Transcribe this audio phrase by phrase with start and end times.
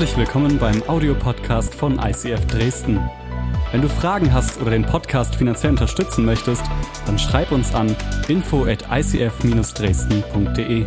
[0.00, 2.98] Herzlich willkommen beim Audiopodcast von ICF Dresden.
[3.70, 6.62] Wenn du Fragen hast oder den Podcast finanziell unterstützen möchtest,
[7.04, 7.94] dann schreib uns an
[8.26, 10.86] info at icf-dresden.de.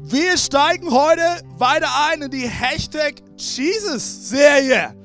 [0.00, 1.22] Wir steigen heute
[1.56, 5.03] weiter ein in die Hashtag Jesus-Serie.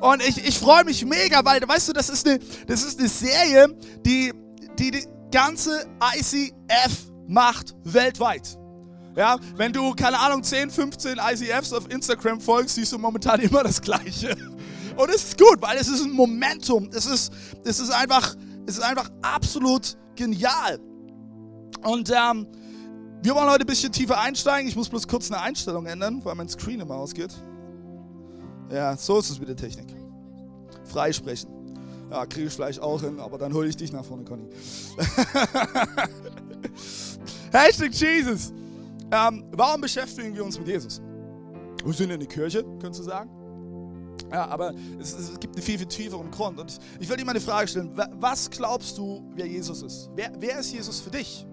[0.00, 3.08] Und ich, ich freue mich mega, weil, weißt du, das ist eine, das ist eine
[3.08, 3.68] Serie,
[4.04, 4.32] die,
[4.78, 5.86] die die ganze
[6.16, 8.58] ICF macht weltweit.
[9.16, 13.62] Ja, wenn du, keine Ahnung, 10, 15 ICFs auf Instagram folgst, siehst du momentan immer
[13.62, 14.36] das Gleiche.
[14.96, 16.90] Und es ist gut, weil es ist ein Momentum.
[16.92, 17.32] Es ist,
[17.64, 18.34] es ist, einfach,
[18.66, 20.80] es ist einfach absolut genial.
[21.82, 22.46] Und ähm,
[23.22, 24.68] wir wollen heute ein bisschen tiefer einsteigen.
[24.68, 27.32] Ich muss bloß kurz eine Einstellung ändern, weil mein Screen immer ausgeht.
[28.70, 29.86] Ja, so ist es mit der Technik.
[30.84, 31.50] Freisprechen.
[32.10, 34.44] Ja, kriege ich vielleicht auch hin, aber dann hole ich dich nach vorne, Conny.
[37.52, 38.52] Hashtag Jesus.
[39.10, 41.00] Ähm, warum beschäftigen wir uns mit Jesus?
[41.84, 43.30] Wir sind in der Kirche, könntest du sagen.
[44.30, 46.58] Ja, aber es, es, gibt einen viel, viel tieferen Grund.
[46.58, 47.92] Und ich will dir mal eine Frage stellen.
[48.18, 50.10] Was glaubst du, wer Jesus ist?
[50.14, 51.46] Wer, wer ist Jesus für dich?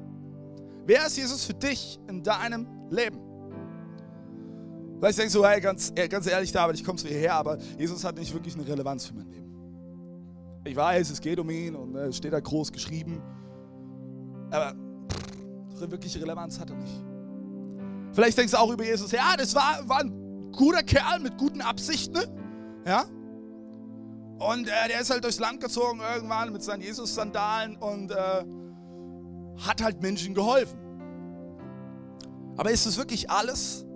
[0.85, 3.30] Wer ist Jesus für dich in deinem Leben?
[5.01, 8.03] Vielleicht denkst du, hey, ganz, ganz ehrlich, David, ich komme zu dir her, aber Jesus
[8.03, 9.51] hat nicht wirklich eine Relevanz für mein Leben.
[10.63, 13.19] Ich weiß, es geht um ihn und es steht da groß geschrieben,
[14.51, 14.75] aber
[15.89, 17.03] wirkliche Relevanz hat er nicht.
[18.13, 21.61] Vielleicht denkst du auch über Jesus, ja, das war, war ein guter Kerl mit guten
[21.61, 22.83] Absichten, ne?
[22.85, 23.05] ja.
[24.37, 28.43] Und äh, der ist halt durchs Land gezogen irgendwann mit seinen Jesus-Sandalen und äh,
[29.65, 30.77] hat halt Menschen geholfen.
[32.55, 33.87] Aber ist das wirklich alles?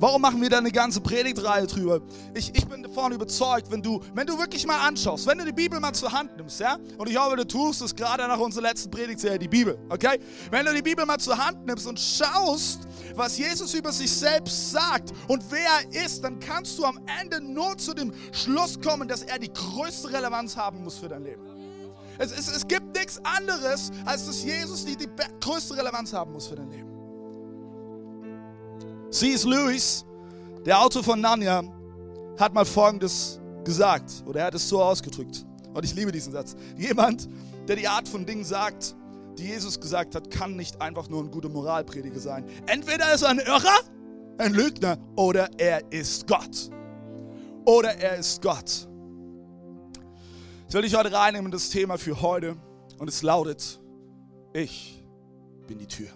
[0.00, 2.00] Warum machen wir da eine ganze Predigtreihe drüber?
[2.32, 5.52] Ich, ich bin davon überzeugt, wenn du, wenn du wirklich mal anschaust, wenn du die
[5.52, 8.62] Bibel mal zur Hand nimmst, ja, und ich hoffe, du tust es gerade nach unserer
[8.62, 10.18] letzten Predigtserie, die Bibel, okay?
[10.50, 14.70] Wenn du die Bibel mal zur Hand nimmst und schaust, was Jesus über sich selbst
[14.70, 15.60] sagt und wer
[15.92, 19.52] er ist, dann kannst du am Ende nur zu dem Schluss kommen, dass er die
[19.52, 21.42] größte Relevanz haben muss für dein Leben.
[22.16, 25.08] Es, es, es gibt nichts anderes, als dass Jesus die, die
[25.40, 26.89] größte Relevanz haben muss für dein Leben.
[29.10, 29.44] C.S.
[29.44, 30.04] Lewis,
[30.64, 31.64] der Autor von Narnia,
[32.38, 35.44] hat mal Folgendes gesagt, oder er hat es so ausgedrückt.
[35.74, 36.54] Und ich liebe diesen Satz.
[36.76, 37.28] Jemand,
[37.66, 38.94] der die Art von Dingen sagt,
[39.36, 42.44] die Jesus gesagt hat, kann nicht einfach nur ein guter Moralprediger sein.
[42.66, 43.80] Entweder ist er ein Irrer,
[44.38, 46.70] ein Lügner, oder er ist Gott.
[47.64, 48.88] Oder er ist Gott.
[50.68, 52.56] Ich will dich heute reinnehmen in das Thema für heute
[52.98, 53.80] und es lautet,
[54.52, 55.04] ich
[55.66, 56.08] bin die Tür.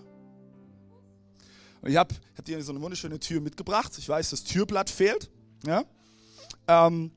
[1.85, 3.93] Und ich habe hab dir so eine wunderschöne Tür mitgebracht.
[3.99, 5.31] Ich weiß, das Türblatt fehlt.
[5.67, 5.85] Ja?
[6.67, 7.11] Ähm,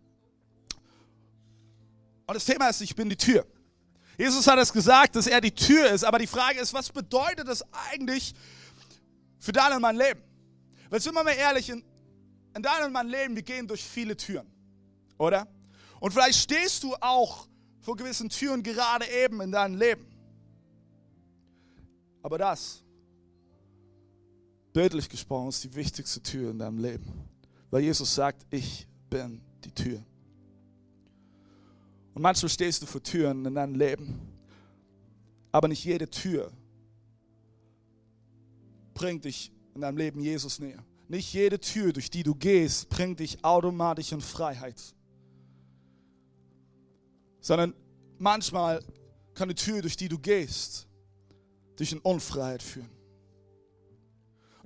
[2.25, 3.47] und das Thema ist, ich bin die Tür.
[4.17, 7.47] Jesus hat es gesagt, dass er die Tür ist, aber die Frage ist, was bedeutet
[7.47, 7.63] das
[7.93, 8.35] eigentlich
[9.39, 10.21] für dein und mein Leben?
[10.89, 11.81] Weil sind wir mal ehrlich, in,
[12.53, 14.51] in deinem und meinem Leben, wir gehen durch viele Türen,
[15.17, 15.47] oder?
[16.01, 17.47] Und vielleicht stehst du auch
[17.79, 20.05] vor gewissen Türen gerade eben in deinem Leben.
[22.21, 22.83] Aber das
[24.77, 27.11] bildlich gesprochen, ist die wichtigste Tür in deinem Leben.
[27.71, 29.97] Weil Jesus sagt, ich bin die Tür.
[32.13, 34.19] Und manchmal stehst du vor Türen in deinem Leben,
[35.51, 36.51] aber nicht jede Tür
[38.93, 40.85] bringt dich in deinem Leben Jesus näher.
[41.07, 44.79] Nicht jede Tür, durch die du gehst, bringt dich automatisch in Freiheit.
[47.39, 47.73] Sondern
[48.19, 48.83] manchmal
[49.33, 50.87] kann die Tür, durch die du gehst,
[51.79, 52.96] dich in Unfreiheit führen.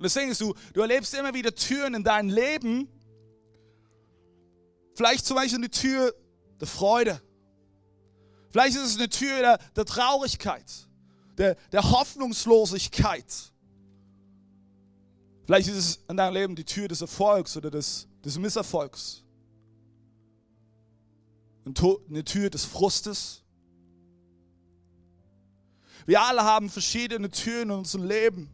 [0.02, 2.88] Und deswegen ist du, du erlebst immer wieder Türen in deinem Leben.
[4.96, 6.12] Vielleicht zum Beispiel eine Tür
[6.58, 7.22] der Freude.
[8.50, 10.88] Vielleicht ist es eine Tür der, der Traurigkeit,
[11.38, 13.52] der, der Hoffnungslosigkeit.
[15.44, 19.22] Vielleicht ist es in deinem Leben die Tür des Erfolgs oder des, des Misserfolgs.
[21.64, 23.44] Eine Tür des Frustes.
[26.06, 28.52] Wir alle haben verschiedene Türen in unserem Leben.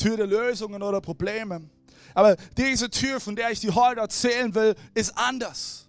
[0.00, 1.68] Tür der Lösungen oder Probleme.
[2.14, 5.86] Aber diese Tür, von der ich dir heute erzählen will, ist anders.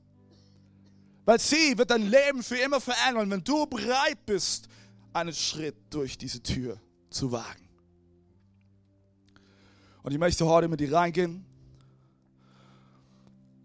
[1.25, 4.68] Weil sie wird dein Leben für immer verändern, wenn du bereit bist,
[5.13, 6.80] einen Schritt durch diese Tür
[7.10, 7.68] zu wagen.
[10.04, 11.46] Und ich möchte heute mit dir reingehen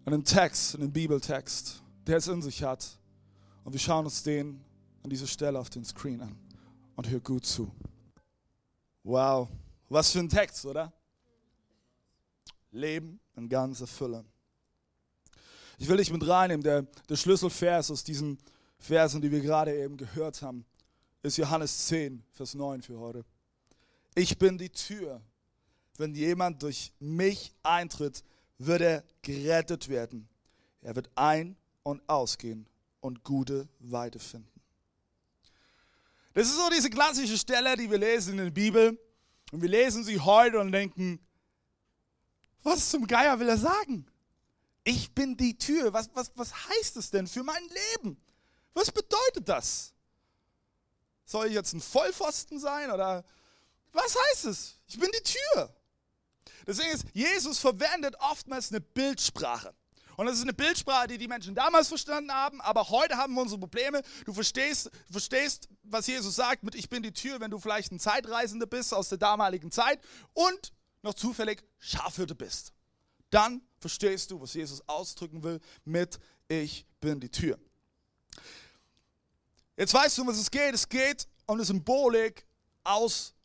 [0.05, 2.97] in einen Text, in einen Bibeltext, der es in sich hat.
[3.63, 4.63] Und wir schauen uns den
[5.03, 6.37] an dieser Stelle auf den Screen an
[6.95, 7.71] und hör gut zu.
[9.03, 9.49] Wow.
[9.89, 10.91] Was für ein Text, oder?
[12.71, 14.25] Leben in ganzer Fülle.
[15.77, 16.63] Ich will dich mit reinnehmen.
[16.63, 18.37] Der, der Schlüsselvers aus diesen
[18.79, 20.65] Versen, die wir gerade eben gehört haben,
[21.21, 23.23] ist Johannes 10, Vers 9 für heute.
[24.15, 25.21] Ich bin die Tür.
[25.97, 28.23] Wenn jemand durch mich eintritt,
[28.57, 30.27] wird er gerettet werden.
[30.81, 32.67] Er wird ein- und ausgehen
[32.99, 34.49] und gute Weide finden.
[36.33, 38.97] Das ist so diese klassische Stelle, die wir lesen in der Bibel.
[39.51, 41.19] Und wir lesen sie heute und denken,
[42.63, 44.05] was zum Geier will er sagen?
[44.83, 45.93] Ich bin die Tür.
[45.93, 48.17] Was, was, was heißt es denn für mein Leben?
[48.73, 49.93] Was bedeutet das?
[51.25, 53.25] Soll ich jetzt ein Vollpfosten sein oder
[53.91, 54.79] was heißt es?
[54.87, 55.75] Ich bin die Tür.
[56.65, 59.73] Deswegen ist, Jesus verwendet oftmals eine Bildsprache.
[60.17, 63.41] Und das ist eine Bildsprache, die die Menschen damals verstanden haben, aber heute haben wir
[63.41, 64.01] unsere Probleme.
[64.25, 67.99] Du verstehst, verstehst, was Jesus sagt mit Ich bin die Tür, wenn du vielleicht ein
[67.99, 69.99] Zeitreisender bist aus der damaligen Zeit
[70.33, 70.73] und
[71.03, 72.73] noch zufällig Schafhirte bist.
[73.29, 77.59] Dann verstehst du, was Jesus ausdrücken will mit Ich bin die Tür.
[79.75, 80.73] Jetzt weißt du, um was es geht.
[80.73, 82.43] Es geht um eine Symbolik
[82.83, 83.35] aus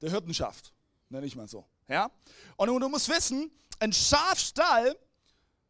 [0.00, 0.72] der Hirtenschaft,
[1.10, 1.64] nenne ich mal so.
[1.86, 2.10] Ja?
[2.56, 4.98] Und du musst wissen, ein Schafstall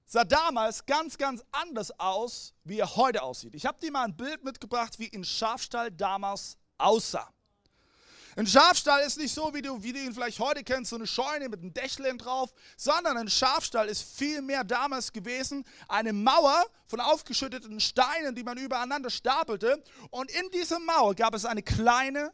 [0.07, 3.55] sah damals ganz, ganz anders aus, wie er heute aussieht.
[3.55, 7.33] Ich habe dir mal ein Bild mitgebracht, wie ein Schafstall damals aussah.
[8.39, 11.07] Ein Schafstall ist nicht so, wie du, wie du ihn vielleicht heute kennst, so eine
[11.07, 16.67] Scheune mit einem Dächlein drauf, sondern ein Schafstall ist viel mehr damals gewesen, eine Mauer
[16.87, 19.83] von aufgeschütteten Steinen, die man übereinander stapelte.
[20.11, 22.31] Und in dieser Mauer gab es eine kleine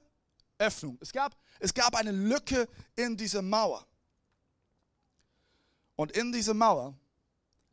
[0.59, 0.99] Öffnung.
[1.01, 3.87] Es gab, es gab eine Lücke in dieser Mauer.
[5.95, 6.99] Und in diese Mauer,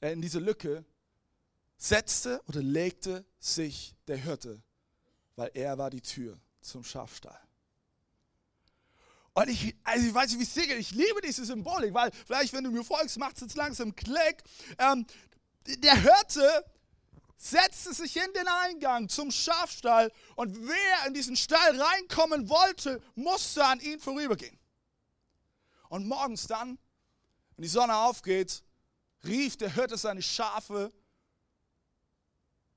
[0.01, 0.85] in diese Lücke,
[1.77, 4.61] setzte oder legte sich der Hirte,
[5.35, 7.39] weil er war die Tür zum Schafstall.
[9.33, 10.79] Und ich, also ich weiß nicht, wie es dir geht.
[10.79, 14.43] Ich liebe diese Symbolik, weil vielleicht, wenn du mir folgst, macht es jetzt langsam Klick.
[14.77, 15.05] Ähm,
[15.65, 16.65] der Hirte
[17.37, 23.63] setzte sich in den Eingang zum Schafstall und wer in diesen Stall reinkommen wollte, musste
[23.63, 24.59] an ihn vorübergehen.
[25.87, 26.77] Und morgens dann,
[27.55, 28.63] wenn die Sonne aufgeht,
[29.23, 30.91] rief der Hirte seine Schafe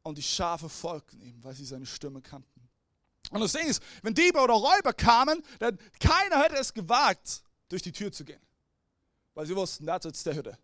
[0.03, 2.69] und die Schafe folgten ihm, weil sie seine Stimme kannten.
[3.31, 7.83] Und das Ding ist, wenn Diebe oder Räuber kamen, dann keiner hätte es gewagt, durch
[7.83, 8.41] die Tür zu gehen.
[9.35, 10.59] Weil sie wussten, da sitzt der Hütte.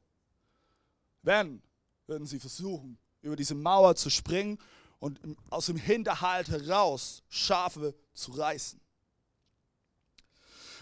[1.23, 1.63] Wenn,
[2.07, 4.59] würden sie versuchen, über diese Mauer zu springen
[4.99, 8.81] und aus dem Hinterhalt heraus Schafe zu reißen.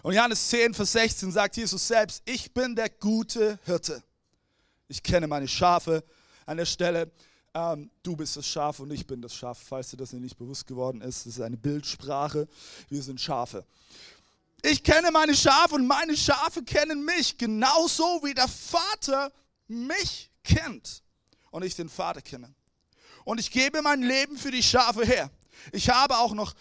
[0.02, 4.02] Und Johannes 10, Vers 16 sagt Jesus selbst, ich bin der gute Hirte.
[4.88, 6.04] Ich kenne meine Schafe.
[6.44, 7.10] An der Stelle,
[7.54, 10.66] ähm, du bist das Schaf und ich bin das Schaf, falls dir das nicht bewusst
[10.66, 11.26] geworden ist.
[11.26, 12.46] Das ist eine Bildsprache.
[12.88, 13.64] Wir sind Schafe.
[14.62, 19.32] Ich kenne meine Schafe und meine Schafe kennen mich, genauso wie der Vater
[19.68, 21.02] mich kennt
[21.50, 22.54] und ich den Vater kenne.
[23.24, 25.30] Und ich gebe mein Leben für die Schafe her.
[25.72, 26.54] Ich habe auch noch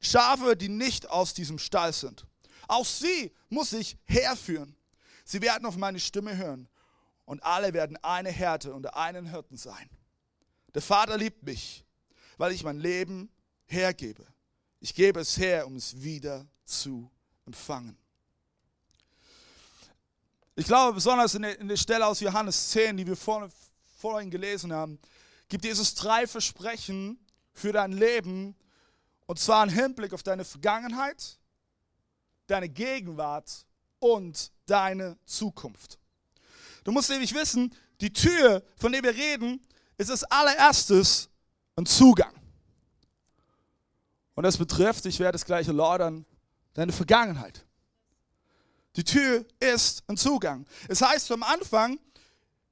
[0.00, 2.24] Schafe, die nicht aus diesem Stall sind.
[2.68, 4.76] Auch sie muss ich herführen.
[5.24, 6.68] Sie werden auf meine Stimme hören
[7.32, 9.88] und alle werden eine Härte unter einen Hirten sein.
[10.74, 11.82] Der Vater liebt mich,
[12.36, 13.30] weil ich mein Leben
[13.64, 14.26] hergebe.
[14.80, 17.10] Ich gebe es her, um es wieder zu
[17.46, 17.96] empfangen.
[20.56, 23.50] Ich glaube, besonders in der, in der Stelle aus Johannes 10, die wir vorhin,
[23.96, 24.98] vorhin gelesen haben,
[25.48, 27.18] gibt Jesus drei Versprechen
[27.54, 28.54] für dein Leben.
[29.24, 31.38] Und zwar im Hinblick auf deine Vergangenheit,
[32.46, 33.64] deine Gegenwart
[34.00, 35.98] und deine Zukunft.
[36.84, 39.60] Du musst nämlich wissen, die Tür, von der wir reden,
[39.98, 41.28] ist als allererstes
[41.76, 42.32] ein Zugang.
[44.34, 46.24] Und das betrifft, ich werde es gleich erläutern,
[46.74, 47.64] deine Vergangenheit.
[48.96, 50.66] Die Tür ist ein Zugang.
[50.88, 51.98] Es heißt am Anfang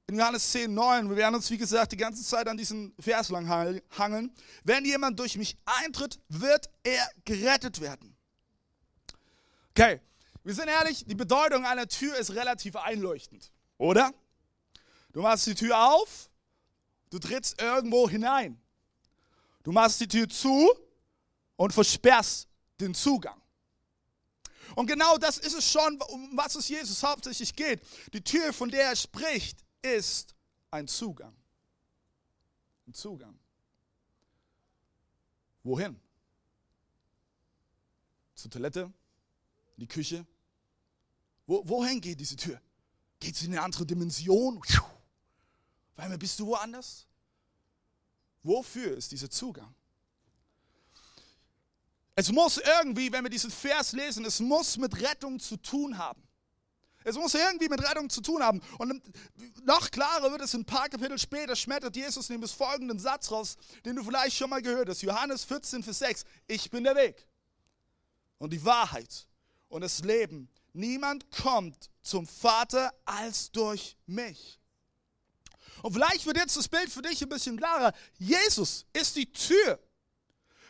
[0.07, 3.29] in Johannes 10, 9, wir werden uns wie gesagt die ganze Zeit an diesen Vers
[3.29, 8.15] lang hangeln, wenn jemand durch mich eintritt, wird er gerettet werden.
[9.69, 10.01] Okay,
[10.43, 13.51] wir sind ehrlich, die Bedeutung einer Tür ist relativ einleuchtend,
[13.81, 14.13] oder?
[15.11, 16.31] Du machst die Tür auf
[17.11, 18.59] Du trittst irgendwo hinein.
[19.63, 20.73] Du machst die Tür zu
[21.57, 22.47] und versperrst
[22.79, 23.39] den Zugang.
[24.75, 27.81] Und genau das ist es schon, um was es Jesus hauptsächlich geht.
[28.13, 30.33] Die Tür, von der er spricht, ist
[30.71, 31.35] ein Zugang.
[32.87, 33.37] Ein Zugang.
[35.63, 35.99] Wohin?
[38.35, 38.91] Zur Toilette?
[39.75, 40.25] In die Küche?
[41.45, 42.59] Wo, wohin geht diese Tür?
[43.21, 44.61] Geht sie in eine andere Dimension?
[45.95, 47.05] Weil bist du woanders?
[48.41, 49.73] Wofür ist dieser Zugang?
[52.15, 56.21] Es muss irgendwie, wenn wir diesen Vers lesen, es muss mit Rettung zu tun haben.
[57.03, 58.59] Es muss irgendwie mit Rettung zu tun haben.
[58.79, 59.01] Und
[59.63, 63.95] noch klarer wird es ein paar Kapitel später, schmettert Jesus nämlich folgenden Satz raus, den
[63.95, 65.03] du vielleicht schon mal gehört hast.
[65.03, 66.23] Johannes 14, Vers 6.
[66.47, 67.27] Ich bin der Weg
[68.39, 69.27] und die Wahrheit
[69.69, 70.49] und das Leben.
[70.73, 74.59] Niemand kommt zum Vater als durch mich.
[75.83, 77.93] Und vielleicht wird jetzt das Bild für dich ein bisschen klarer.
[78.17, 79.79] Jesus ist die Tür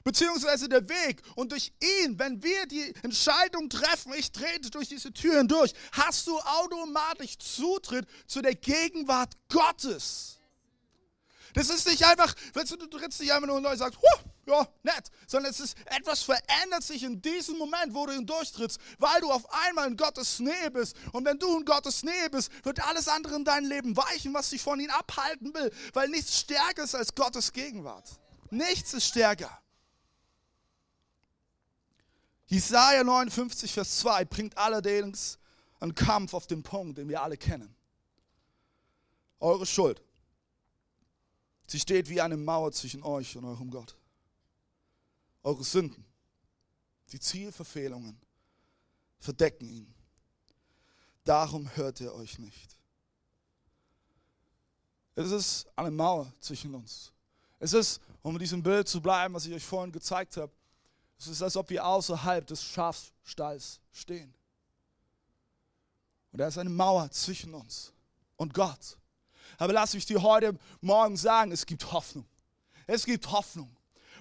[0.04, 1.22] beziehungsweise der Weg.
[1.36, 6.28] Und durch ihn, wenn wir die Entscheidung treffen, ich trete durch diese Tür hindurch, hast
[6.28, 10.40] du automatisch Zutritt zu der Gegenwart Gottes.
[11.54, 14.68] Das ist nicht einfach, weißt du, du trittst nicht einfach nur und sagst, huh, ja,
[14.84, 19.32] nett, sondern es ist, etwas verändert sich in diesem Moment, wo du hindurchtrittst, weil du
[19.32, 20.96] auf einmal in Gottes Nähe bist.
[21.12, 24.50] Und wenn du in Gottes Nähe bist, wird alles andere in deinem Leben weichen, was
[24.50, 28.10] dich von ihm abhalten will, weil nichts stärker ist als Gottes Gegenwart.
[28.50, 29.62] Nichts ist stärker.
[32.48, 35.40] Jesaja 59, Vers 2 bringt allerdings
[35.80, 37.74] einen Kampf auf den Punkt, den wir alle kennen.
[39.40, 40.02] Eure Schuld.
[41.68, 43.96] Sie steht wie eine Mauer zwischen euch und eurem Gott.
[45.44, 46.06] Eure Sünden,
[47.12, 48.20] die Zielverfehlungen
[49.20, 49.94] verdecken ihn.
[51.24, 52.78] Darum hört er euch nicht.
[55.16, 57.12] Es ist eine Mauer zwischen uns.
[57.60, 60.52] Es ist, um mit diesem Bild zu bleiben, was ich euch vorhin gezeigt habe,
[61.20, 64.34] es ist, als ob wir außerhalb des Schafstalls stehen.
[66.32, 67.94] Und da ist eine Mauer zwischen uns
[68.38, 68.98] und Gott.
[69.58, 72.26] Aber lass mich dir heute Morgen sagen, es gibt Hoffnung.
[72.88, 73.70] Es gibt Hoffnung.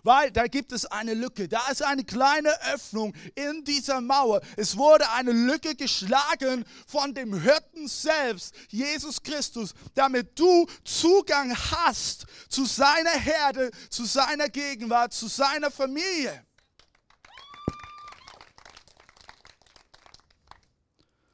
[0.02, 1.48] Weil da gibt es eine Lücke.
[1.48, 4.40] Da ist eine kleine Öffnung in dieser Mauer.
[4.56, 12.26] Es wurde eine Lücke geschlagen von dem Hirten selbst, Jesus Christus, damit du Zugang hast
[12.48, 16.44] zu seiner Herde, zu seiner Gegenwart, zu seiner Familie.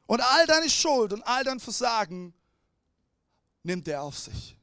[0.06, 2.32] Und all deine Schuld und all dein Versagen
[3.62, 4.55] nimmt er auf sich.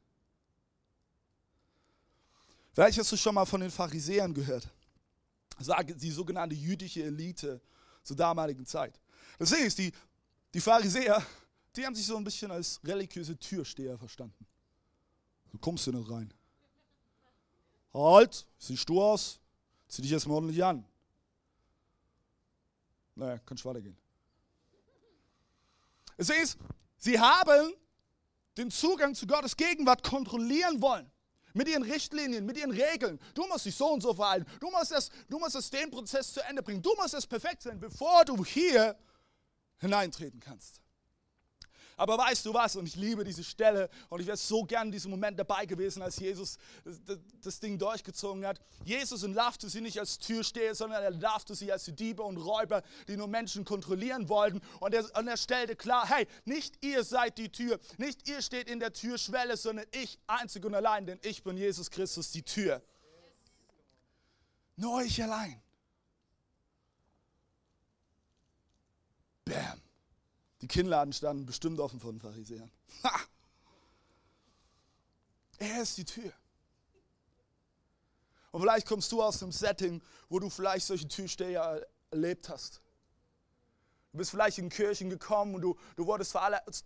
[2.74, 4.68] Vielleicht hast du schon mal von den Pharisäern gehört.
[5.60, 7.62] Die sogenannte jüdische Elite
[8.04, 9.00] zur damaligen Zeit.
[9.38, 9.92] Das Ding ist, die,
[10.54, 11.24] die Pharisäer,
[11.76, 14.46] die haben sich so ein bisschen als religiöse Türsteher verstanden.
[15.52, 16.34] Du kommst hier nicht rein.
[17.94, 19.40] Halt, siehst du aus,
[19.88, 20.84] zieh dich erstmal ordentlich an.
[23.16, 23.96] Naja, kannst weitergehen.
[26.18, 26.58] Es ist,
[26.98, 27.74] sie haben
[28.58, 31.13] den Zugang zu Gottes Gegenwart kontrollieren wollen.
[31.54, 33.20] Mit ihren Richtlinien, mit ihren Regeln.
[33.34, 34.46] Du musst dich so und so verhalten.
[34.60, 36.82] Du musst, das, du musst das, den Prozess zu Ende bringen.
[36.82, 38.96] Du musst es perfekt sein, bevor du hier
[39.78, 40.83] hineintreten kannst.
[41.98, 42.76] Aber weißt du was?
[42.76, 46.02] Und ich liebe diese Stelle und ich wäre so gern in diesem Moment dabei gewesen,
[46.02, 48.60] als Jesus das, das Ding durchgezogen hat.
[48.84, 52.84] Jesus entlarvte sie nicht als Türsteher, sondern er entlarvte sie als die Diebe und Räuber,
[53.08, 54.62] die nur Menschen kontrollieren wollten.
[54.80, 58.70] Und er, und er stellte klar, hey, nicht ihr seid die Tür, nicht ihr steht
[58.70, 62.82] in der Türschwelle, sondern ich einzig und allein, denn ich bin Jesus Christus, die Tür.
[64.76, 65.62] Nur ich allein.
[69.46, 69.82] Bam.
[70.64, 72.72] Die Kinnladen standen bestimmt offen von den Pharisäern.
[73.04, 73.20] Ha!
[75.60, 76.32] Er ist die Tür.
[78.52, 82.80] Und vielleicht kommst du aus einem Setting, wo du vielleicht solche Türsteher erlebt hast.
[84.14, 86.34] Du bist vielleicht in Kirchen gekommen und du, du wurdest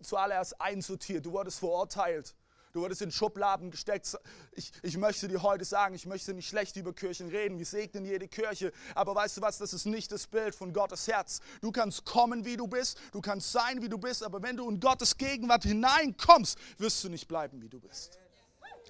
[0.01, 2.33] zuallererst einsortiert, du wurdest verurteilt.
[2.77, 4.15] Du wurdest in Schubladen gesteckt.
[4.51, 7.57] Ich, ich möchte dir heute sagen, ich möchte nicht schlecht über Kirchen reden.
[7.57, 8.71] Wir segnen jede Kirche.
[8.93, 11.39] Aber weißt du was, das ist nicht das Bild von Gottes Herz.
[11.61, 12.99] Du kannst kommen, wie du bist.
[13.13, 14.21] Du kannst sein, wie du bist.
[14.21, 18.19] Aber wenn du in Gottes Gegenwart hineinkommst, wirst du nicht bleiben, wie du bist.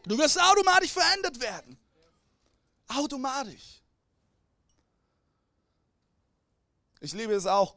[0.04, 1.78] Du wirst automatisch verändert werden.
[2.90, 3.82] Automatisch.
[7.00, 7.74] Ich liebe es auch.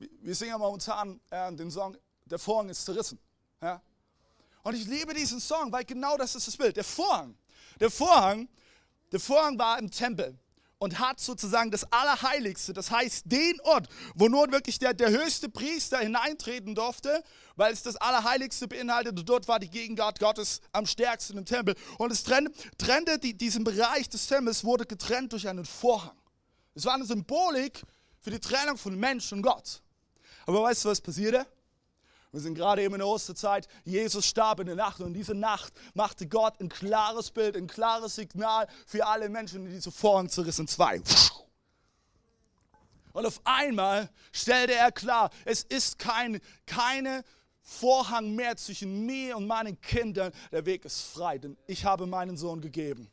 [0.00, 3.20] Wir singen momentan äh, den Song, der Vorhang ist zerrissen.
[3.62, 3.80] Ja?
[4.64, 6.76] Und ich liebe diesen Song, weil genau das ist das Bild.
[6.76, 7.36] Der Vorhang,
[7.78, 8.48] der Vorhang,
[9.12, 10.38] der Vorhang war im Tempel
[10.78, 15.50] und hat sozusagen das Allerheiligste, das heißt den Ort, wo nur wirklich der, der höchste
[15.50, 17.22] Priester hineintreten durfte,
[17.56, 19.22] weil es das Allerheiligste beinhaltete.
[19.22, 21.74] Dort war die Gegenwart Gottes am stärksten im Tempel.
[21.98, 26.16] Und es trennte, trennte die, diesen Bereich des Tempels, wurde getrennt durch einen Vorhang.
[26.74, 27.82] Es war eine Symbolik
[28.20, 29.82] für die Trennung von Mensch und Gott.
[30.46, 31.46] Aber weißt du, was passierte?
[32.34, 33.68] Wir sind gerade eben in der Osterzeit.
[33.84, 38.16] Jesus starb in der Nacht und diese Nacht machte Gott ein klares Bild, ein klares
[38.16, 40.66] Signal für alle Menschen, die diese Vorhang zerrissen.
[40.66, 41.00] Zwei.
[43.12, 47.22] Und auf einmal stellte er klar, es ist kein, keine
[47.60, 50.32] Vorhang mehr zwischen mir und meinen Kindern.
[50.50, 53.12] Der Weg ist frei, denn ich habe meinen Sohn gegeben.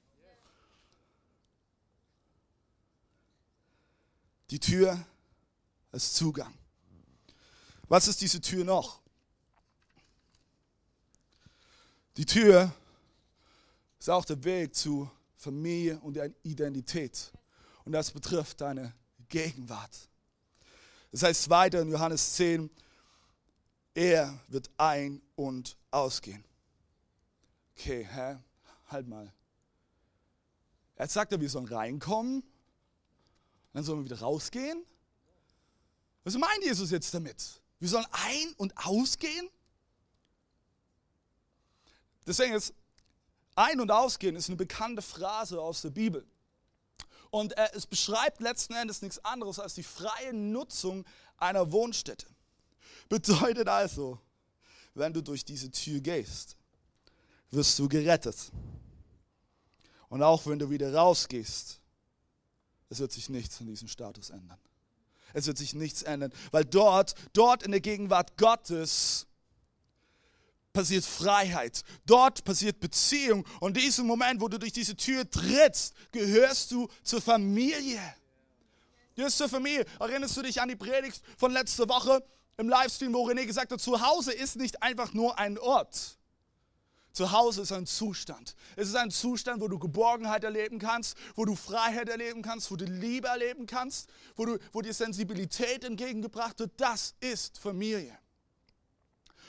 [4.49, 4.97] Die Tür
[5.91, 6.51] ist Zugang.
[7.87, 9.00] Was ist diese Tür noch?
[12.17, 12.73] Die Tür
[13.99, 17.31] ist auch der Weg zu Familie und Identität.
[17.85, 18.93] Und das betrifft deine
[19.29, 20.09] Gegenwart.
[21.11, 22.69] Das heißt weiter in Johannes 10,
[23.93, 26.43] er wird ein- und ausgehen.
[27.75, 28.37] Okay, hä?
[28.87, 29.33] Halt mal.
[30.97, 32.43] Jetzt sagt er, wir sollen reinkommen,
[33.73, 34.85] dann sollen wir wieder rausgehen.
[36.23, 37.61] Was meint Jesus jetzt damit?
[37.79, 39.49] Wir sollen ein- und ausgehen?
[42.31, 42.73] Deswegen ist
[43.55, 46.25] ein- und ausgehen ist eine bekannte Phrase aus der Bibel.
[47.29, 51.03] Und äh, es beschreibt letzten Endes nichts anderes als die freie Nutzung
[51.35, 52.27] einer Wohnstätte.
[53.09, 54.17] Bedeutet also,
[54.93, 56.55] wenn du durch diese Tür gehst,
[57.50, 58.38] wirst du gerettet.
[60.07, 61.81] Und auch wenn du wieder rausgehst,
[62.88, 64.59] es wird sich nichts in diesem Status ändern.
[65.33, 69.27] Es wird sich nichts ändern, weil dort, dort in der Gegenwart Gottes
[70.73, 71.83] passiert Freiheit.
[72.05, 73.45] Dort passiert Beziehung.
[73.59, 78.01] Und in diesem Moment, wo du durch diese Tür trittst, gehörst du zur Familie.
[79.09, 79.85] Du gehörst zur Familie.
[79.99, 82.23] Erinnerst du dich an die Predigt von letzter Woche
[82.57, 86.17] im Livestream, wo René gesagt hat, zu Hause ist nicht einfach nur ein Ort.
[87.13, 88.55] Zu Hause ist ein Zustand.
[88.77, 92.77] Es ist ein Zustand, wo du Geborgenheit erleben kannst, wo du Freiheit erleben kannst, wo
[92.77, 96.71] du Liebe erleben kannst, wo, du, wo dir Sensibilität entgegengebracht wird.
[96.77, 98.17] Das ist Familie.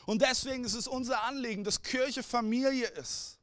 [0.06, 3.38] Und deswegen ist es unser Anliegen, dass Kirche Familie ist.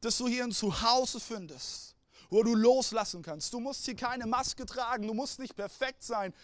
[0.00, 1.94] Dass du hier ein Zuhause findest,
[2.28, 3.52] wo du loslassen kannst.
[3.52, 6.34] Du musst hier keine Maske tragen, du musst nicht perfekt sein.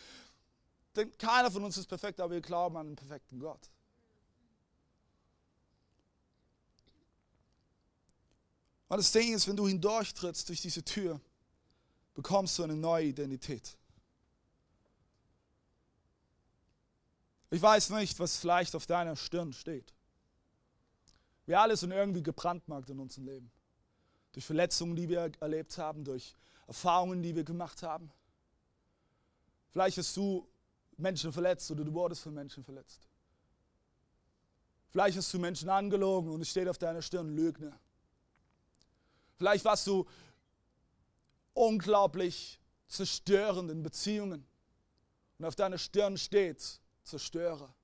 [0.94, 3.70] Denn keiner von uns ist perfekt, aber wir glauben an einen perfekten Gott.
[8.88, 11.20] Und das Ding ist, wenn du hindurchtrittst durch diese Tür,
[12.14, 13.76] bekommst du eine neue Identität.
[17.50, 19.94] Ich weiß nicht, was vielleicht auf deiner Stirn steht.
[21.46, 23.50] Wir alle sind irgendwie gebrandmarkt in unserem Leben.
[24.32, 26.34] Durch Verletzungen, die wir erlebt haben, durch
[26.66, 28.10] Erfahrungen, die wir gemacht haben.
[29.70, 30.48] Vielleicht hast du
[30.96, 33.08] Menschen verletzt oder du wurdest von Menschen verletzt.
[34.88, 37.78] Vielleicht hast du Menschen angelogen und es steht auf deiner Stirn Lügner.
[39.36, 40.06] Vielleicht warst du
[41.52, 44.46] unglaublich zerstörend in Beziehungen
[45.38, 47.74] und auf deiner Stirn steht Zerstörer.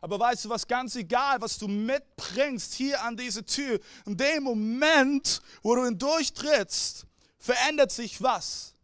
[0.00, 4.44] Aber weißt du was, ganz egal, was du mitbringst hier an diese Tür, in dem
[4.44, 7.06] Moment, wo du ihn durchtrittst,
[7.38, 8.74] verändert sich was.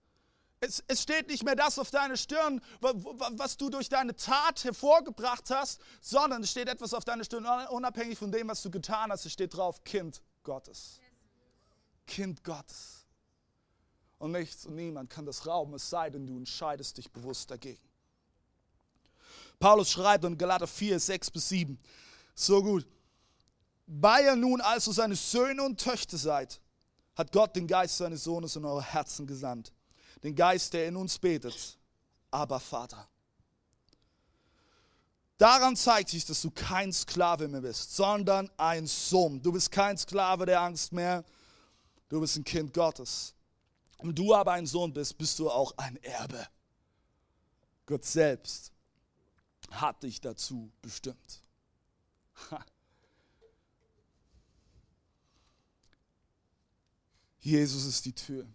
[0.61, 5.51] Es, es, steht nicht mehr das auf deiner Stirn, was du durch deine Tat hervorgebracht
[5.51, 9.27] hast, sondern es steht etwas auf deiner Stirn, unabhängig von dem, was du getan hast.
[9.27, 11.01] Es steht drauf, Kind Gottes.
[12.07, 13.07] Kind Gottes.
[14.19, 17.86] Und nichts und niemand kann das rauben, es sei denn, du entscheidest dich bewusst dagegen.
[19.59, 21.79] Paulus schreibt in Galater 4, 6 bis 7,
[22.35, 22.87] so gut.
[23.87, 26.61] Weil ihr nun also seine Söhne und Töchter seid,
[27.15, 29.73] hat Gott den Geist seines Sohnes in eure Herzen gesandt.
[30.23, 31.79] Den Geist, der in uns betet.
[32.31, 33.09] Aber Vater.
[35.39, 39.41] Daran zeigt sich, dass du kein Sklave mehr bist, sondern ein Sohn.
[39.43, 41.25] Du bist kein Sklave der Angst mehr.
[42.09, 43.35] Du bist ein Kind Gottes.
[44.01, 46.47] Wenn du aber ein Sohn bist, bist du auch ein Erbe.
[47.87, 48.73] Gott selbst
[49.71, 51.43] hat dich dazu bestimmt.
[57.41, 58.47] Jesus ist die Tür.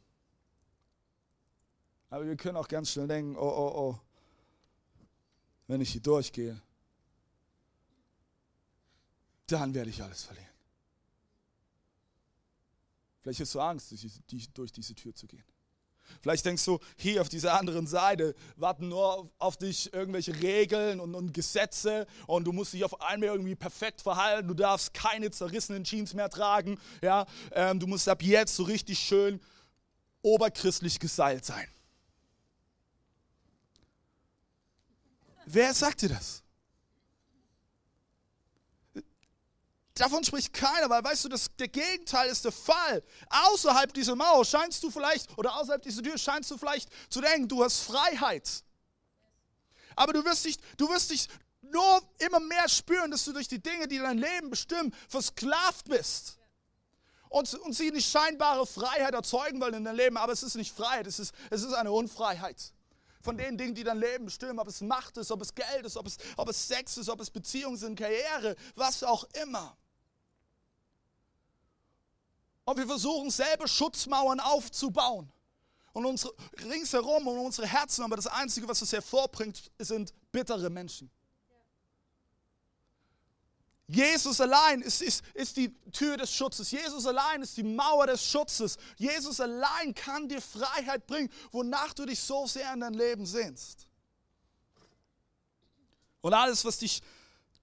[2.10, 4.00] Aber wir können auch ganz schnell denken, oh, oh, oh,
[5.68, 6.62] wenn ich hier durchgehe,
[9.48, 10.50] dann werde ich alles verlieren.
[13.22, 13.94] Vielleicht hast du Angst,
[14.54, 15.46] durch diese Tür zu gehen.
[16.22, 21.16] Vielleicht denkst du, hier auf dieser anderen Seite warten nur auf dich irgendwelche Regeln und,
[21.16, 24.48] und, Gesetze und du musst dich auf einmal irgendwie perfekt verhalten.
[24.48, 26.80] Du darfst keine zerrissenen Jeans mehr tragen.
[27.02, 27.26] Ja?
[27.52, 29.40] Ähm, du musst ab jetzt so richtig schön
[30.22, 31.68] oberchristlich geseilt sein.
[35.46, 36.44] Wer sagt dir das?
[39.96, 43.04] Davon spricht keiner, weil weißt du, das, der Gegenteil ist der Fall.
[43.30, 47.48] Außerhalb dieser Mauer scheinst du vielleicht, oder außerhalb dieser Tür scheinst du vielleicht zu denken,
[47.48, 48.64] du hast Freiheit.
[49.96, 51.28] Aber du wirst dich, du wirst dich
[51.62, 56.38] nur immer mehr spüren, dass du durch die Dinge, die dein Leben bestimmen, versklavt bist.
[57.28, 60.76] Und, und sie nicht scheinbare Freiheit erzeugen wollen in deinem Leben, aber es ist nicht
[60.76, 62.74] Freiheit, es ist, es ist eine Unfreiheit
[63.22, 65.96] von den Dingen, die dein Leben bestimmen, ob es Macht ist, ob es Geld ist,
[65.96, 69.78] ob es, ob es Sex ist, ob es Beziehungen sind, Karriere, was auch immer.
[72.72, 75.30] Und wir versuchen selber Schutzmauern aufzubauen.
[75.92, 81.12] und unsere, ringsherum und unsere Herzen, aber das Einzige, was es hervorbringt, sind bittere Menschen.
[83.88, 86.72] Jesus allein ist, ist, ist die Tür des Schutzes.
[86.72, 88.78] Jesus allein ist die Mauer des Schutzes.
[88.96, 93.86] Jesus allein kann dir Freiheit bringen, wonach du dich so sehr in dein Leben sehnst.
[96.22, 97.04] Und alles, was dich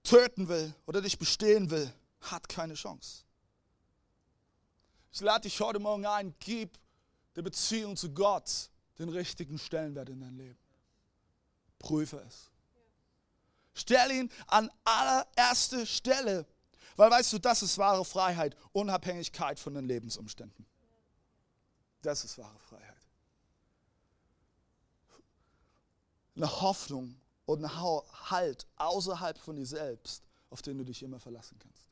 [0.03, 1.91] töten will oder dich bestehen will,
[2.21, 3.25] hat keine Chance.
[5.11, 6.79] Ich lade dich heute Morgen ein, gib
[7.35, 10.59] der Beziehung zu Gott den richtigen Stellenwert in dein Leben.
[11.79, 12.51] Prüfe es.
[13.75, 16.47] Stell ihn an allererste Stelle.
[16.97, 20.67] Weil weißt du, das ist wahre Freiheit, Unabhängigkeit von den Lebensumständen.
[22.03, 22.97] Das ist wahre Freiheit.
[26.35, 31.57] Eine Hoffnung und ein Halt außerhalb von dir selbst, auf den du dich immer verlassen
[31.61, 31.89] kannst.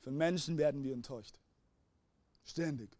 [0.00, 1.38] Von Menschen werden wir enttäuscht.
[2.46, 2.96] Ständig.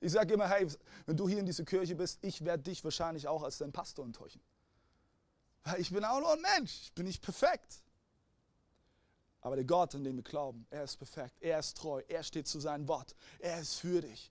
[0.00, 0.66] Ich sage immer, hey,
[1.06, 4.04] wenn du hier in dieser Kirche bist, ich werde dich wahrscheinlich auch als dein Pastor
[4.04, 4.40] enttäuschen.
[5.64, 7.82] Weil ich bin auch nur ein Mensch, ich bin nicht perfekt.
[9.40, 12.46] Aber der Gott, an den wir glauben, er ist perfekt, er ist treu, er steht
[12.46, 14.30] zu seinem Wort, er ist für dich.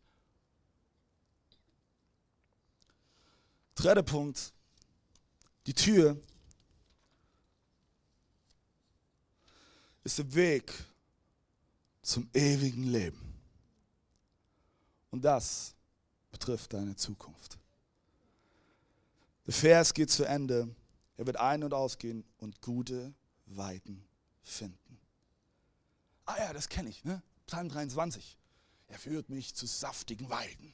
[3.76, 4.54] Dritter Punkt,
[5.66, 6.18] die Tür
[10.04, 10.74] ist der Weg
[12.02, 13.31] zum ewigen Leben.
[15.12, 15.76] Und das
[16.32, 17.58] betrifft deine Zukunft.
[19.46, 20.74] Der Vers geht zu Ende
[21.22, 23.14] er wird ein- und ausgehen und gute
[23.46, 24.04] Weiden
[24.42, 25.00] finden.
[26.26, 27.22] Ah ja, das kenne ich, ne?
[27.46, 28.40] Psalm 23.
[28.88, 30.74] Er führt mich zu saftigen Weiden.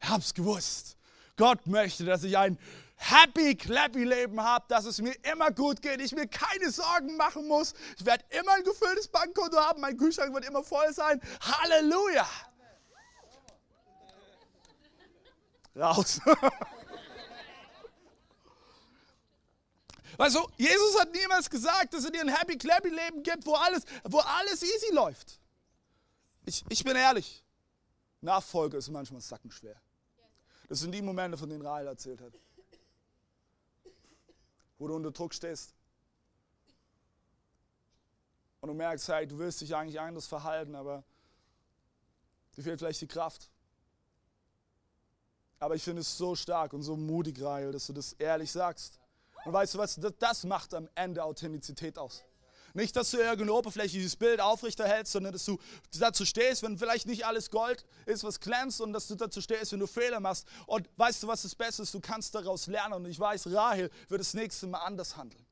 [0.00, 0.96] Ich hab's gewusst.
[1.36, 2.58] Gott möchte, dass ich ein
[2.96, 7.46] happy, clappy Leben habe, dass es mir immer gut geht, ich mir keine Sorgen machen
[7.46, 7.72] muss.
[7.96, 11.20] Ich werde immer ein gefülltes Bankkonto haben, mein Kühlschrank wird immer voll sein.
[11.40, 12.26] Halleluja!
[15.76, 16.20] Raus.
[20.16, 23.54] Weißt du, Jesus hat niemals gesagt, dass er dir ein Happy Clappy Leben gibt, wo
[23.54, 25.40] alles, wo alles easy läuft.
[26.44, 27.42] Ich, ich bin ehrlich,
[28.20, 29.74] Nachfolge ist manchmal sackenschwer.
[30.68, 32.32] Das sind die Momente, von denen Rahel erzählt hat.
[34.78, 35.74] Wo du unter Druck stehst.
[38.60, 41.04] Und du merkst, hey, du willst dich eigentlich anders verhalten, aber
[42.56, 43.50] dir fehlt vielleicht die Kraft.
[45.64, 48.98] Aber ich finde es so stark und so mutig, Rahel, dass du das ehrlich sagst.
[49.46, 52.22] Und weißt du was, das macht am Ende Authentizität aus.
[52.74, 55.56] Nicht, dass du irgendein oberflächliches Bild aufrechterhältst, sondern dass du
[55.98, 59.72] dazu stehst, wenn vielleicht nicht alles Gold ist, was glänzt, und dass du dazu stehst,
[59.72, 60.46] wenn du Fehler machst.
[60.66, 61.94] Und weißt du, was das Beste ist?
[61.94, 62.96] Du kannst daraus lernen.
[62.96, 65.46] Und ich weiß, Rahel wird das nächste Mal anders handeln.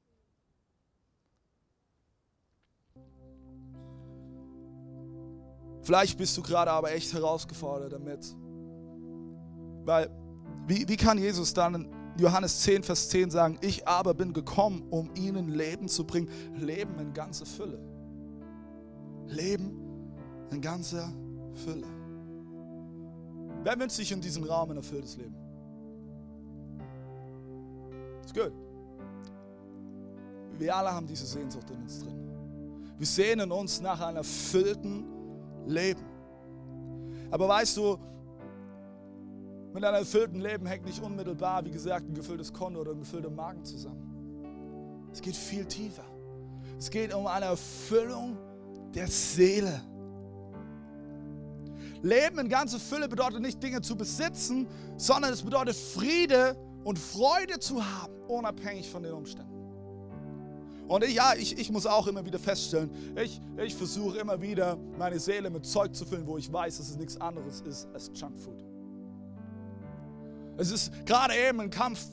[5.80, 8.36] Vielleicht bist du gerade aber echt herausgefordert damit.
[9.84, 10.10] Weil,
[10.66, 15.10] wie, wie kann Jesus dann Johannes 10, Vers 10 sagen, ich aber bin gekommen, um
[15.14, 16.28] ihnen Leben zu bringen.
[16.56, 17.78] Leben in ganzer Fülle.
[19.26, 19.72] Leben
[20.50, 21.10] in ganzer
[21.64, 21.86] Fülle.
[23.62, 25.36] Wer wünscht sich in diesem Raum ein erfülltes Leben?
[28.24, 28.52] Ist gut.
[30.58, 32.22] Wir alle haben diese Sehnsucht in uns drin.
[32.98, 35.04] Wir sehnen uns nach einem erfüllten
[35.66, 36.04] Leben.
[37.30, 37.98] Aber weißt du,
[39.72, 43.30] mit einem erfüllten Leben hängt nicht unmittelbar, wie gesagt, ein gefülltes Konto oder ein gefüllter
[43.30, 45.10] Magen zusammen.
[45.12, 46.04] Es geht viel tiefer.
[46.78, 48.36] Es geht um eine Erfüllung
[48.94, 49.80] der Seele.
[52.02, 57.60] Leben in ganzer Fülle bedeutet nicht Dinge zu besitzen, sondern es bedeutet Friede und Freude
[57.60, 59.52] zu haben, unabhängig von den Umständen.
[60.88, 62.90] Und ich, ja, ich, ich muss auch immer wieder feststellen,
[63.22, 66.90] ich, ich versuche immer wieder meine Seele mit Zeug zu füllen, wo ich weiß, dass
[66.90, 68.71] es nichts anderes ist als Junkfood.
[70.62, 72.06] Es ist gerade eben ein Kampf,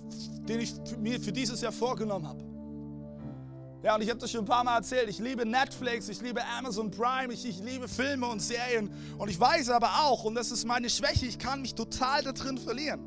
[0.47, 2.43] den ich mir für dieses Jahr vorgenommen habe.
[3.83, 5.07] Ja, und ich habe das schon ein paar Mal erzählt.
[5.07, 8.89] Ich liebe Netflix, ich liebe Amazon Prime, ich, ich liebe Filme und Serien.
[9.19, 12.31] Und ich weiß aber auch, und das ist meine Schwäche, ich kann mich total da
[12.31, 13.01] drin verlieren.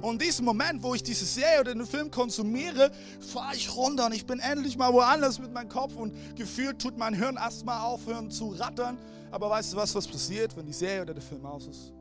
[0.00, 4.06] Und in diesem Moment, wo ich diese Serie oder den Film konsumiere, fahre ich runter
[4.06, 7.84] und ich bin endlich mal woanders mit meinem Kopf und gefühlt tut mein Hirn erstmal
[7.84, 8.96] aufhören zu rattern.
[9.30, 11.92] Aber weißt du was, was passiert, wenn die Serie oder der Film aus ist?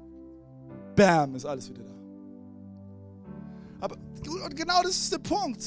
[0.96, 2.01] Bam, ist alles wieder da.
[3.82, 5.64] Aber und genau das ist der Punkt.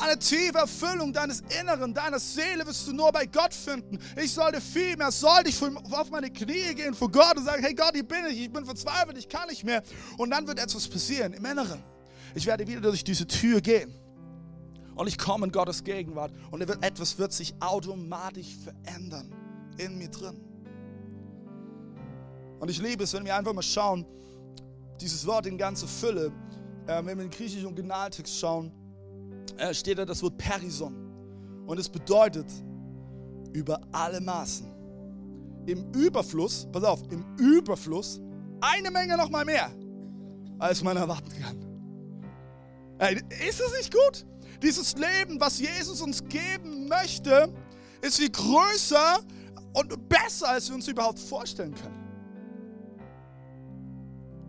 [0.00, 3.98] Eine tiefe Erfüllung deines Inneren, deiner Seele wirst du nur bei Gott finden.
[4.16, 7.74] Ich sollte viel mehr, sollte ich auf meine Knie gehen vor Gott und sagen, hey
[7.74, 9.82] Gott, hier bin ich, ich bin verzweifelt, ich kann nicht mehr.
[10.16, 11.82] Und dann wird etwas passieren im Inneren.
[12.36, 13.92] Ich werde wieder durch diese Tür gehen.
[14.94, 16.32] Und ich komme in Gottes Gegenwart.
[16.52, 19.34] Und etwas wird sich automatisch verändern
[19.78, 20.40] in mir drin.
[22.60, 24.04] Und ich liebe es, wenn wir einfach mal schauen,
[25.00, 26.32] dieses Wort in ganze Fülle,
[26.96, 28.72] wenn wir in den griechischen Originaltext schauen,
[29.58, 30.94] äh, steht da das Wort Perison.
[31.66, 32.46] Und es bedeutet
[33.52, 34.66] über alle Maßen.
[35.66, 38.20] Im Überfluss, pass auf, im Überfluss
[38.60, 39.70] eine Menge noch mal mehr,
[40.58, 41.56] als man erwarten kann.
[42.98, 44.26] Ey, ist es nicht gut?
[44.62, 47.52] Dieses Leben, was Jesus uns geben möchte,
[48.00, 49.20] ist viel größer
[49.74, 51.97] und besser, als wir uns überhaupt vorstellen können.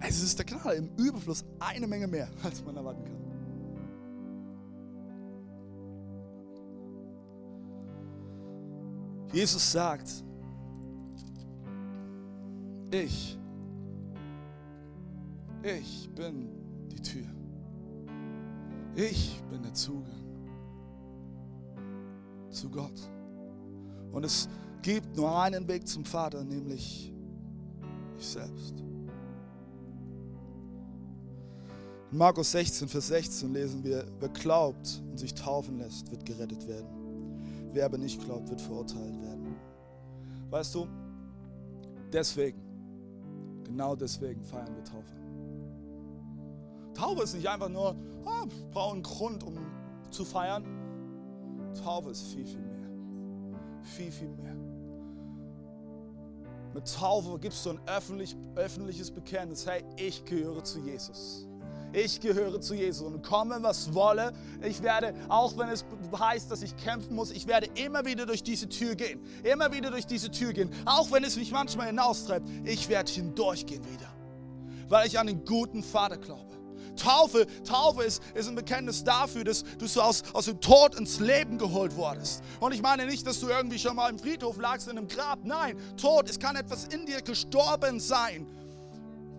[0.10, 3.20] Es ist der Knall, im Überfluss eine Menge mehr, als man erwarten kann.
[9.32, 10.10] Jesus sagt,
[12.90, 13.38] ich,
[15.62, 16.50] ich bin
[16.90, 17.28] die Tür.
[18.96, 20.10] Ich bin der Zugang
[22.50, 23.00] zu Gott.
[24.12, 24.50] Und es
[24.82, 27.14] gibt nur einen Weg zum Vater, nämlich
[28.18, 28.89] ich selbst.
[32.12, 36.68] In Markus 16, Vers 16 lesen wir, wer glaubt und sich taufen lässt, wird gerettet
[36.68, 36.88] werden.
[37.72, 39.56] Wer aber nicht glaubt, wird verurteilt werden.
[40.50, 40.88] Weißt du,
[42.12, 42.60] deswegen,
[43.64, 45.14] genau deswegen feiern wir Taufe.
[46.96, 47.96] Taufe ist nicht einfach nur,
[48.26, 49.60] oh, ich brauche einen Grund, um
[50.10, 50.66] zu feiern.
[51.84, 52.90] Taufe ist viel, viel mehr.
[53.84, 54.56] Viel, viel mehr.
[56.74, 61.49] Mit Taufe gibst du ein öffentlich, öffentliches Bekenntnis, hey, ich gehöre zu Jesus.
[61.92, 64.34] Ich gehöre zu Jesus und komme, was wolle.
[64.62, 65.86] Ich werde, auch wenn es
[66.18, 69.20] heißt, dass ich kämpfen muss, ich werde immer wieder durch diese Tür gehen.
[69.44, 70.72] Immer wieder durch diese Tür gehen.
[70.86, 74.08] Auch wenn es mich manchmal hinaustreibt, ich werde hindurchgehen wieder.
[74.88, 76.50] Weil ich an den guten Vater glaube.
[77.00, 81.20] Taufe, Taufe ist, ist ein Bekenntnis dafür, dass du so aus, aus dem Tod ins
[81.20, 82.44] Leben geholt wurdest.
[82.60, 85.40] Und ich meine nicht, dass du irgendwie schon mal im Friedhof lagst in einem Grab.
[85.44, 88.48] Nein, Tod, es kann etwas in dir gestorben sein.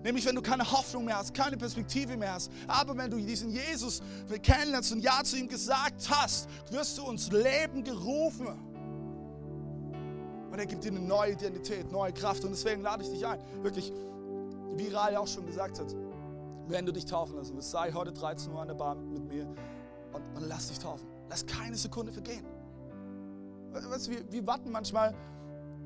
[0.03, 2.51] Nämlich, wenn du keine Hoffnung mehr hast, keine Perspektive mehr hast.
[2.67, 4.03] Aber wenn du diesen Jesus
[4.43, 8.47] kennenlernst und Ja zu ihm gesagt hast, wirst du uns Leben gerufen.
[10.51, 12.45] Und er gibt dir eine neue Identität, neue Kraft.
[12.45, 13.93] Und deswegen lade ich dich ein, wirklich,
[14.75, 15.95] wie Rai auch schon gesagt hat,
[16.67, 19.47] wenn du dich taufen lassen willst, sei heute 13 Uhr an der Bahn mit mir
[20.13, 21.07] und, und lass dich taufen.
[21.29, 22.45] Lass keine Sekunde vergehen.
[23.73, 25.15] Weißt du, wir, wir warten manchmal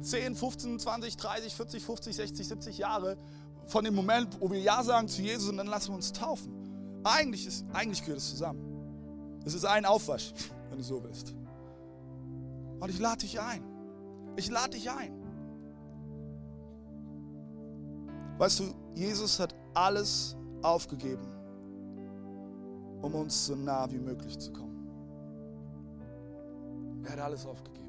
[0.00, 3.16] 10, 15, 20, 30, 40, 50, 60, 70 Jahre
[3.66, 6.52] von dem Moment, wo wir Ja sagen zu Jesus und dann lassen wir uns taufen.
[7.04, 8.60] Eigentlich, ist, eigentlich gehört es zusammen.
[9.44, 10.32] Es ist ein Aufwasch,
[10.68, 11.34] wenn du so willst.
[12.80, 13.62] Und ich lade dich ein.
[14.36, 15.12] Ich lade dich ein.
[18.38, 21.28] Weißt du, Jesus hat alles aufgegeben,
[23.00, 24.64] um uns so nah wie möglich zu kommen.
[27.04, 27.84] Er hat alles aufgegeben.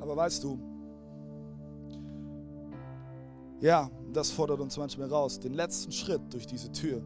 [0.00, 0.58] Aber weißt du,
[3.64, 5.40] ja, das fordert uns manchmal raus.
[5.40, 7.02] Den letzten Schritt durch diese Tür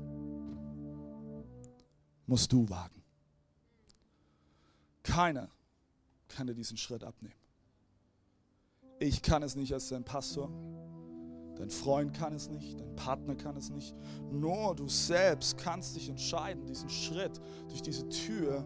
[2.26, 3.00] musst du wagen.
[5.04, 5.48] Keiner
[6.26, 7.38] kann dir diesen Schritt abnehmen.
[8.98, 10.50] Ich kann es nicht als dein Pastor.
[11.54, 13.94] Dein Freund kann es nicht, dein Partner kann es nicht.
[14.32, 18.64] Nur du selbst kannst dich entscheiden, diesen Schritt durch diese Tür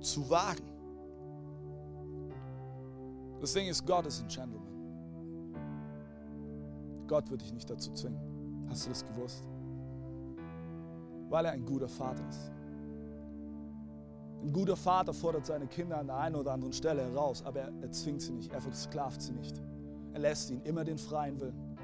[0.00, 0.64] zu wagen.
[3.38, 4.67] Das Ding ist, Gott ist ein Gentleman.
[7.08, 8.20] Gott wird dich nicht dazu zwingen.
[8.68, 9.48] Hast du das gewusst?
[11.28, 12.52] Weil er ein guter Vater ist.
[14.42, 17.72] Ein guter Vater fordert seine Kinder an der einen oder anderen Stelle heraus, aber er,
[17.82, 19.60] er zwingt sie nicht, er versklavt sie nicht.
[20.12, 21.76] Er lässt ihnen immer den freien Willen.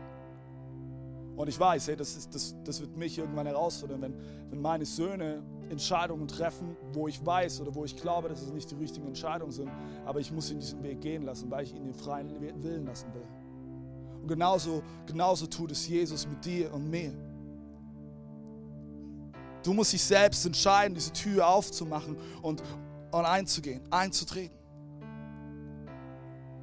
[1.37, 4.15] Und ich weiß, hey, das, ist, das, das wird mich irgendwann herausfordern, wenn,
[4.51, 8.71] wenn meine Söhne Entscheidungen treffen, wo ich weiß oder wo ich glaube, dass es nicht
[8.71, 9.71] die richtigen Entscheidungen sind,
[10.05, 12.31] aber ich muss ihnen diesen Weg gehen lassen, weil ich ihnen den freien
[12.63, 13.27] Willen lassen will.
[14.25, 17.13] Und genauso, genauso tut es Jesus mit dir und mir.
[19.63, 22.63] Du musst dich selbst entscheiden, diese Tür aufzumachen und,
[23.11, 24.57] und einzugehen, einzutreten.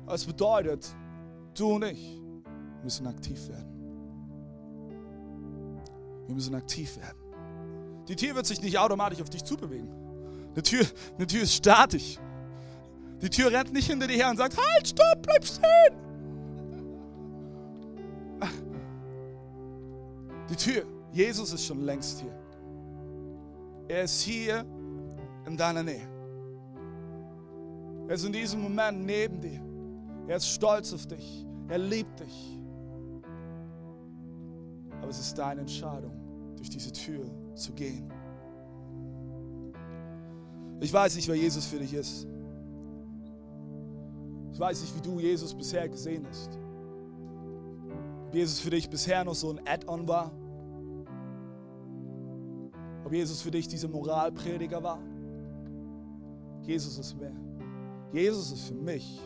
[0.07, 0.91] Das bedeutet,
[1.55, 2.19] du und ich
[2.81, 3.69] müssen aktiv werden.
[6.25, 7.19] Wir müssen aktiv werden.
[8.07, 9.87] Die Tür wird sich nicht automatisch auf dich zubewegen.
[10.51, 10.83] Eine Tür,
[11.15, 12.17] eine Tür ist statisch.
[13.21, 16.10] Die Tür rennt nicht hinter dir her und sagt, halt, stopp, bleib stehen.
[20.51, 20.83] Die Tür.
[21.13, 22.37] Jesus ist schon längst hier.
[23.87, 24.65] Er ist hier
[25.47, 26.07] in deiner Nähe.
[28.07, 29.61] Er ist in diesem Moment neben dir.
[30.27, 31.45] Er ist stolz auf dich.
[31.69, 32.59] Er liebt dich.
[34.99, 36.11] Aber es ist deine Entscheidung,
[36.57, 38.11] durch diese Tür zu gehen.
[40.81, 42.27] Ich weiß nicht, wer Jesus für dich ist.
[44.51, 46.59] Ich weiß nicht, wie du Jesus bisher gesehen hast.
[48.27, 50.31] Ob Jesus für dich bisher noch so ein Add-on war.
[53.11, 54.97] Ob Jesus für dich dieser Moralprediger war.
[56.61, 57.35] Jesus ist mehr.
[58.13, 59.19] Jesus ist für mich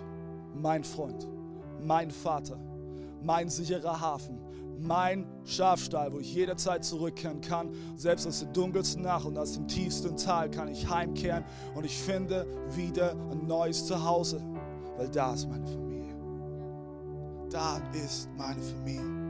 [0.56, 1.28] mein Freund,
[1.84, 2.58] mein Vater,
[3.22, 4.40] mein sicherer Hafen,
[4.80, 7.70] mein Schafstall, wo ich jederzeit zurückkehren kann.
[7.96, 11.44] Selbst aus der dunkelsten Nacht und aus dem tiefsten Tal kann ich heimkehren
[11.76, 14.42] und ich finde wieder ein neues Zuhause,
[14.98, 16.16] weil da ist meine Familie.
[17.52, 19.25] Da ist meine Familie.